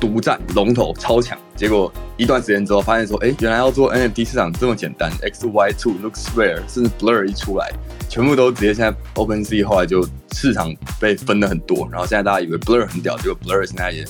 [0.00, 5.10] 独占龙头超强，结果一段时间之后发现说，哎，原来要做 NFT 市场这么简单。
[5.22, 7.72] X Y Two looks rare，甚至 Blur 一出来，
[8.10, 14.04] 全部都直接现在 OpenSea 后来就市场被分了很多，然后现在大家以为 Blur 很屌，结果 Blur 现在也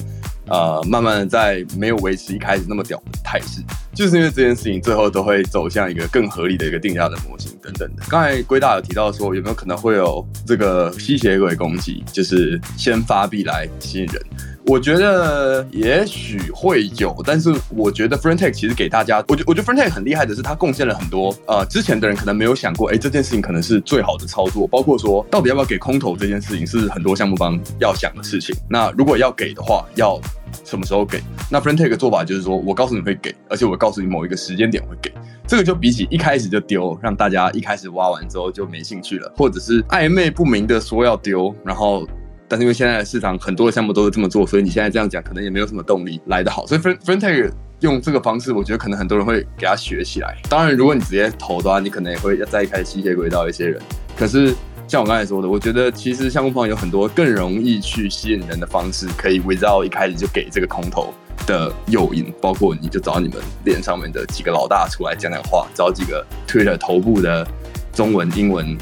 [0.48, 3.62] 呃慢慢的在没有维持一开始那么屌的态势，
[3.94, 8.02] 就是因为这件事情最后都会走向一个更合理的一个定价的模型等等的。
[8.08, 14.22] 刚才龟大有提到说，有没有可能会有这个吸血鬼攻击，就是先发币来吸引人。
[14.66, 28.56] 我觉得也许会有，但是我觉得 FriendTech 其实给大家，我觉我觉得 FriendTech 很厉害的是，它贡献了很多呃之前的人可能没有想过，哎，这件事情可能是最好的操作，包括说到底要不要给空投这件事情，是很多项目方要想的事情。
[28.66, 30.18] 那如果要给的话，要
[30.64, 31.20] 什么时候给？
[31.50, 35.12] 那 FriendTech 的做法就是说我告诉你会给，而且我告诉你某一个时间点会给，
[35.46, 42.08] 这个就比起一开始就丢，让大家一开始挖完之后就没兴趣了，或者是暧昧不明的说要丢，然后。
[42.54, 46.64] 但是因为现在的市场很多的项目都是这么做，所以你现在这样讲可能也没有什么动力来得好。
[46.68, 50.36] 所以 FRN FRN TAG 用这个方式，我觉得可能很多人会给他学起来。
[50.48, 53.82] 当然，如果你直接投的话，你可能也会要再开吸血鬼到一些人。
[54.16, 54.54] 可是
[54.86, 61.12] 像我刚才说的，我觉得其实项目方有很多更容易去吸引人的方式，可以围绕一开始就给这个空投
[61.48, 67.44] 的诱因，包括你就找你们链上面的几个老大出来讲讲话，找几个 Twitter 头部的
[67.92, 68.78] 中文、英文。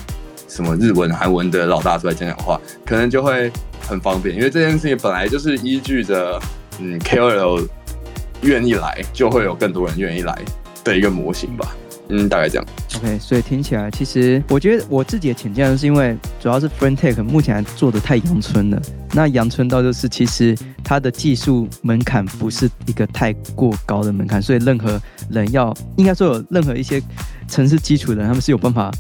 [0.53, 3.51] 什么日文、韩文的老大出来讲讲话，可能就会
[3.89, 6.39] 很方便，因为这件事情本来就是依据着，
[6.79, 7.67] 嗯，KOL
[8.43, 10.39] 愿意来，就会有更多人愿意来
[10.85, 11.75] 的一个模型吧。
[12.11, 12.67] 嗯，大概这样。
[12.97, 18.83] OK，所以听起来，其实我觉得我自己的浅见是因为主要是 FriendTech 目前做的太阳春了。
[19.15, 27.03] 那阳春到就是其实它的技术门槛不是一个太过高的门槛，所以任何人要应该说有任何一些
[27.49, 28.93] 城市基础的人，他们是有办法。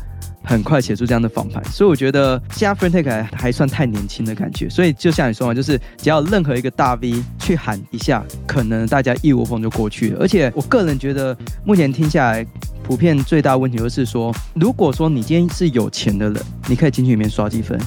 [0.44, 10.18] 很快写出这样的访谈，所以我觉得现在 FinTech 还还算太年轻的感觉，所以就像你说嘛，就是只要任何一个大 V 去喊一下，可能大家一窝蜂就过去了。
[10.20, 12.46] 而且我个人觉得，目前听下来，
[12.82, 17.78] 普遍最大问题就是说，如果说你今天是有钱的人，你可以进去里面刷积分；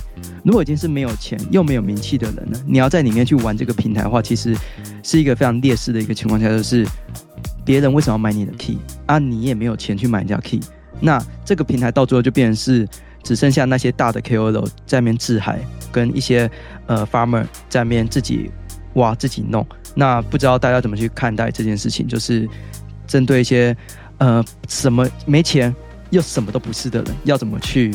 [0.44, 4.56] 如果已经是没有钱又没有名气的人呢，你要在里面去玩这个平台的话，其实
[5.04, 6.88] 是一个非常劣势的一个情况下，就是
[7.66, 9.20] 别人为什么要买你的 key 啊？
[9.20, 10.62] 你也没有钱去买人家 key。
[11.00, 12.88] 那这个平台到最后就变成是
[13.24, 15.60] 只剩下那些大的 KOL 在面自嗨，
[15.92, 16.50] 跟一些
[16.88, 18.52] 呃 farmer 在面自己
[18.94, 19.66] 挖自己弄。
[19.94, 22.08] 那不知道大家怎么去看待这件事情？
[22.08, 22.48] 就是
[23.08, 23.76] 针对一些
[24.18, 25.74] 呃什么没钱
[26.12, 27.94] 又什么都不是的人，要怎么去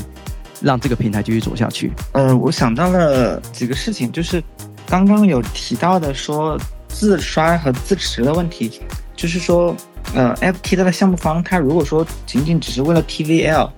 [0.60, 1.92] 让这个平台继续走下去？
[2.12, 4.42] 呃，我想到了几个事情，就是
[4.86, 6.58] 刚刚有提到的说
[6.88, 8.80] 自刷和自持的问题，
[9.16, 9.74] 就是说。
[10.14, 13.70] 呃，FT 它的项目方，它如果说仅仅只是为了 TVL，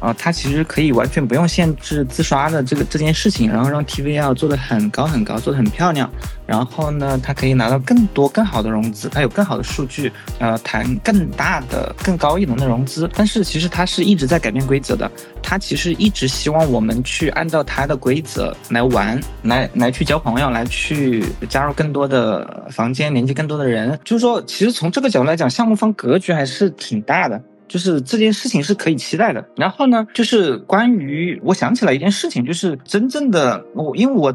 [0.00, 6.08] 啊，它其实可以完全不用限制自刷的这个这件事情，然后让 TVL 做的很高很高，做的很漂亮。
[6.46, 13.10] 然后呢，它可以拿到更多更好的融资，它有更好的数据，呃，谈更大的、更高一轮的融资。
[13.14, 15.10] 但是其实它是一直在改变规则的，
[15.42, 23.98] 它其实一直希望我们去按照它的规则来玩，来来去交朋友，来去加入更多的房间，连接更多的人。
[24.04, 29.46] 就是说，其实从这个角度来讲，项目方格局还是挺大的，就是这件事情是可以期待的。
[29.56, 34.34] 然后呢，就是关于我想起来一件事情，就是真正的我，因为我。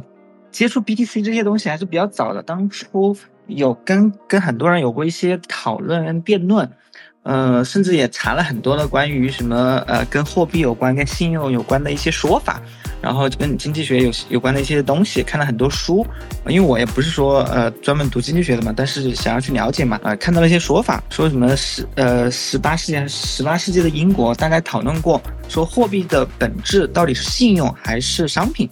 [0.53, 3.17] 接触 BTC 这些东西还是比较早的，当初
[3.47, 6.71] 有跟跟很多人有过一些讨论跟辩论，
[7.23, 12.61] 呃，甚至也查了很多的关于什么呃跟货币有关、跟信用有关的一些说法，
[13.01, 16.05] 然后跟经济学有有关的一些东西，看了很多书。
[16.47, 28.69] 因为我也不是说呃专门读经济学的嘛，但是想要去了解嘛，啊，看到了一些说法，说什么十呃十八世纪十八世纪的英国大概讨论过，说货币的本质到底是信用还是商品。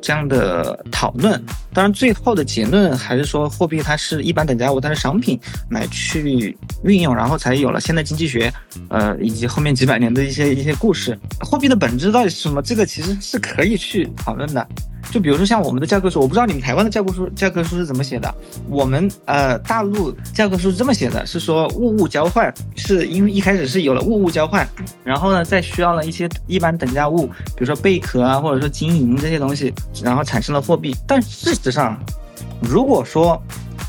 [0.00, 1.42] 这样的讨论。
[1.72, 5.38] 当然，最后的结论还是说，货币它是一般等价物，它是商品
[5.70, 8.52] 来去运用，然后才有了现代经济学，
[8.88, 11.16] 呃，以及后面几百年的一些一些故事。
[11.40, 12.60] 货币的本质到底是什么？
[12.60, 14.66] 这个其实是可以去讨论的。
[15.10, 18.32] 就比如说像我们的教科书，我不知道你们台湾的教科书教科书是怎么写的。
[18.68, 24.66] 我们呃大陆教科书是这么写的，是说物物交换，是因为一开始是有了物物交换，
[25.02, 30.94] 然后呢再需要了一些一般等价物，比如说贝壳啊，或者说金银这些东西，然后产生了货币。
[31.08, 31.98] 但事实上，
[32.60, 33.42] 如果说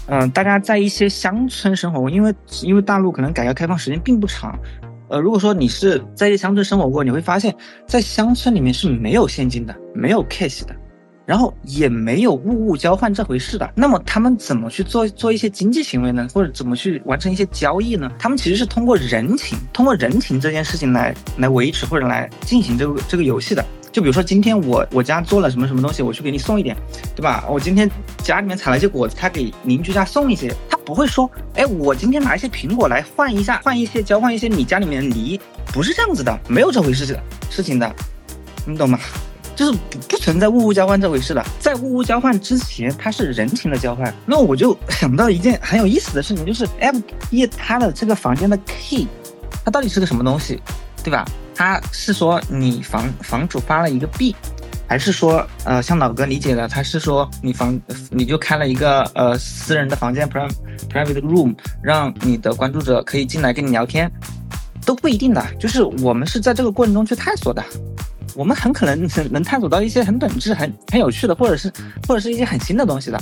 [0.08, 4.58] 嗯大家在一些乡村生活，因为因为大陆可能改革开放时间并不长，
[5.08, 7.56] 呃如果说你是在一些乡村生活过，你会发现
[7.86, 10.76] 在乡村里面是没有现金的，没有 cash 的。
[11.32, 16.28] 然后也没有物物交换这回事的，那么他们怎么去做做一些经济行为呢？
[16.34, 18.12] 或者怎么去完成一些交易呢？
[18.20, 23.64] 他们其实是通过人情，通过人情这件事情来来维持或者来进行这个这个游戏的。
[23.94, 26.76] 就比如说今天我我家做了什么什么东西，我去给你送一点，
[27.16, 27.46] 对吧？
[27.50, 27.90] 我今天
[28.22, 37.18] 家里面采了一些果子，他给邻居家送一些，他不会说，哎，我今天拿一些苹果来换一下，换一些交换一些你家里面的梨，不是这样子的，没有这回事的
[37.50, 37.90] 事情的，
[38.66, 39.00] 你懂吗？
[39.56, 39.78] 就是
[40.08, 44.14] 不存在物物交换这回事的，在物物交换之前，它是人情的交换。
[44.26, 49.08] 那我就想到一件很有意思的事情，就是 F 一它的这个房间的 key，
[49.64, 50.60] 它到底是个什么东西，
[51.04, 51.26] 对吧？
[51.54, 54.36] 它是说你房房主发了一个币，
[54.88, 57.80] 还是说呃像老哥理解的，他是说你房
[58.10, 60.50] 你就开了一个呃私人的房间 pri
[60.90, 64.12] private room，让你的关注者可以进来跟你聊天，
[64.86, 65.46] 都不一定的。
[65.60, 67.64] 就是我们是在这个过程中去探索的。
[68.36, 71.72] 我们很可能能探索到一些很本质、很很有趣的，或者是
[72.08, 73.20] 或者是一些很新的东西的。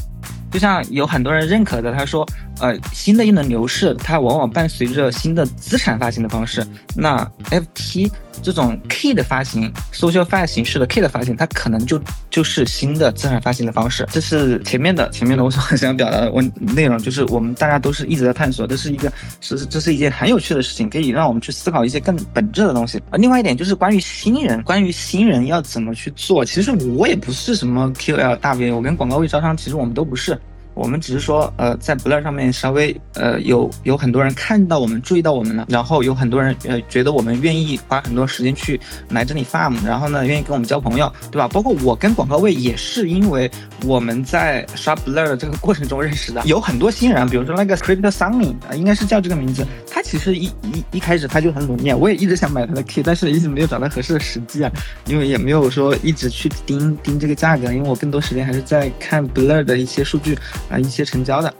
[0.52, 2.28] 就像有很多人认可的，他说，
[2.60, 6.66] 呃，新的一轮牛市，它往往伴随着新的资产发行的方式。
[6.96, 14.08] 那 FT 这种 K 的发行，social f i 形式的 K 的发行，它可能就就是新的资产发行的方式。
[14.12, 22.98] 这是前面的前面的我所 想表达的问内容，就是我们大家都是一直在探索，这是一个是这是一件很有趣的事情，可以让我们去思考一些更本质的东西。
[23.10, 30.40] 啊，另外一点就是关于新人，关于新人要怎么去做，其实我也不是什么 QL 大 V，我跟广告位招商其实我们都不是。
[30.80, 41.50] 我们只是说，呃，在 Blur 上面稍微，呃，有有很多人看到我们，注意到我们了，然后有很多人，呃，觉得我们愿意花很多时间去来这里 farm，然后呢，愿意跟我们交朋友，对吧？
[41.50, 43.52] 包括我跟广告位也是因为
[43.84, 54.72] 我们在刷 Blur 的这个过程中认识的，有很多新人，比如说那个 Crypto Sunny 啊，应该是叫这个名字，他其实一一一开始他就很努力，我也一直想买他的 Key，但是一直没有找到合适的时机啊，
[55.08, 60.38] 因为也没有说一直去盯盯这个价格，因为我更多时间还是在看 Blur 的一些数据。
[60.70, 61.54] 啊，一些成交的，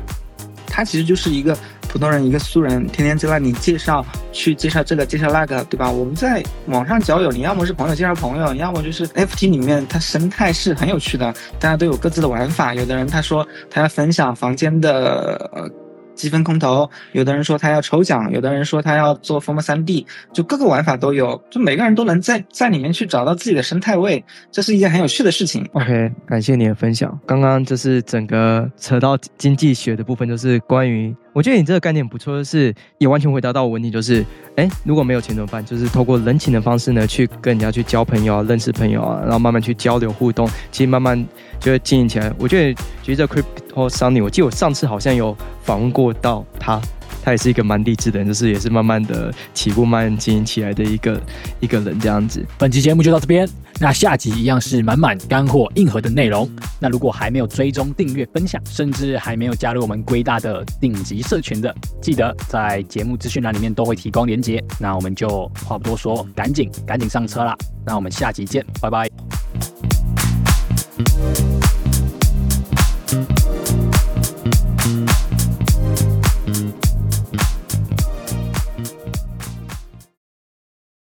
[0.68, 1.58] 他其实就是一个
[1.88, 5.90] 普通人，一个素人，天天在那里介绍，去介绍这个，介绍那个，对吧？
[5.90, 12.74] 我们在网上交友，你要么是朋友介绍朋友，要么就是 FT 里面，它生态是很有趣的，大家都有各自的玩法。
[12.76, 15.72] 有的人他说他要分享房间的。
[16.20, 25.66] 积分空投，有的人说他要抽奖，有的人说他要做 Form 三 D，就各个玩法都有，就每个人都能在在里面去找到自己的生态位，这是一件很有趣的事情。
[25.72, 27.18] OK，感谢你的分享。
[27.26, 31.16] 刚刚就是整个扯到经济学的部分，就是关于。
[31.34, 34.26] 我觉得你这个概念不错，是也完全回答到我问题，就是，
[34.56, 35.64] 哎，如果没有钱怎么办？
[35.64, 41.24] 就是透过人情的方式呢，去跟人家去交朋友啊，认识朋友啊，然后慢慢去交流互动，其实慢慢
[41.60, 42.34] 就会经营起来。
[42.40, 46.82] 我觉得，其实这 Crypto Sunny，我记得我上次好像有访问过到他。
[47.24, 51.22] 他也是一个蛮励志的人，就是也是慢慢的起步、慢经营起来的一个
[51.60, 52.46] 一个人这样子。
[52.58, 53.48] 本期节目就到这边，
[53.80, 56.50] 那下集一样是满满干货、硬核的内容。
[56.80, 64.64] 那如果还没有追踪、订阅、分享，甚至还没有加入我们龟大的顶级社群的，记得在节目资讯栏里面都会提供连接。
[64.80, 67.56] 那我们就话不多说，赶紧赶紧上车啦！
[67.86, 69.10] 那我们下集见，拜拜。